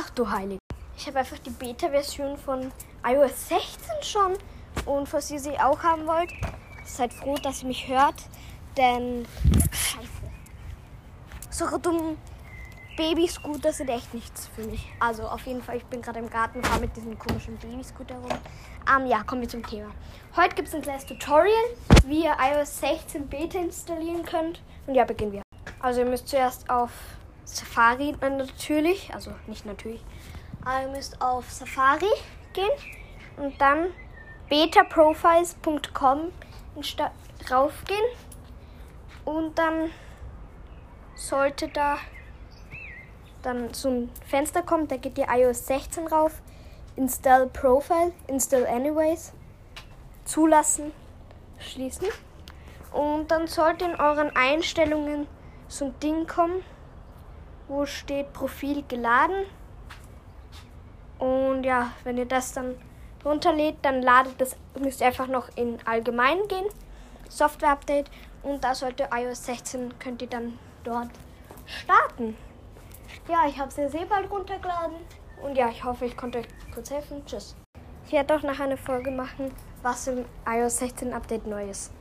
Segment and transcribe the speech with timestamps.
[0.00, 0.60] Ach du Heilig.
[0.96, 2.70] Ich habe einfach die Beta-Version von
[3.04, 3.68] iOS 16
[4.02, 4.38] schon.
[4.86, 6.30] Und falls ihr sie auch haben wollt,
[6.84, 8.14] seid froh, dass ihr mich hört.
[8.76, 9.26] Denn.
[9.72, 10.06] Scheiße.
[11.50, 12.16] So dumm.
[12.96, 14.86] Babyscooter sind echt nichts für mich.
[15.00, 18.38] Also auf jeden Fall, ich bin gerade im Garten, fahre mit diesem komischen Babyscooter rum.
[18.96, 19.90] Um, ja, kommen wir zum Thema.
[20.36, 21.64] Heute gibt es ein kleines Tutorial,
[22.06, 24.62] wie ihr iOS 16 Beta installieren könnt.
[24.86, 25.42] Und ja, beginnen wir.
[25.80, 26.90] Also ihr müsst zuerst auf
[27.48, 30.04] Safari natürlich, also nicht natürlich,
[30.64, 32.10] aber ihr müsst auf Safari
[32.52, 32.70] gehen
[33.38, 33.86] und dann
[34.48, 36.32] betaprofiles.com
[37.50, 38.04] raufgehen.
[39.24, 39.90] Und dann
[41.14, 41.98] sollte da
[43.42, 46.42] dann so ein Fenster kommen, da geht ihr iOS 16 rauf,
[46.96, 49.32] Install Profile, Install Anyways,
[50.24, 50.92] zulassen,
[51.58, 52.08] schließen.
[52.92, 55.26] Und dann sollte in euren Einstellungen
[55.68, 56.62] so ein Ding kommen,
[57.68, 59.44] wo steht Profil geladen.
[61.18, 62.74] Und ja, wenn ihr das dann
[63.24, 66.66] runterlädt, dann ladet das, müsst ihr einfach noch in Allgemein gehen,
[67.28, 68.10] Software Update.
[68.42, 71.10] Und da sollte iOS 16, könnt ihr dann dort
[71.66, 72.36] starten.
[73.28, 74.96] Ja, ich habe es ja sehr bald runtergeladen.
[75.42, 77.24] Und ja, ich hoffe, ich konnte euch kurz helfen.
[77.26, 77.56] Tschüss.
[78.06, 81.92] Ich werde auch noch eine Folge machen, was im iOS 16 Update neu ist.